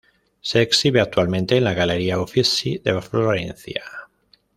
[0.41, 3.83] Se exhibe actualmente en la Galería Uffizi de Florencia.